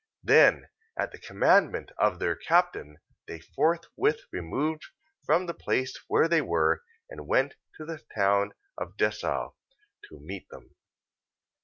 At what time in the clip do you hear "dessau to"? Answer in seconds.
8.97-10.19